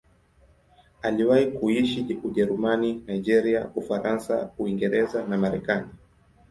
Aliwahi 1.01 1.45
kuishi 1.51 2.19
Ujerumani, 2.23 3.03
Nigeria, 3.07 3.69
Ufaransa, 3.75 4.51
Uingereza 4.57 5.27
na 5.27 5.37
Marekani. 5.37 5.87